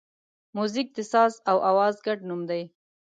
[0.55, 2.63] موزیک د ساز او آواز ګډ نوم دی.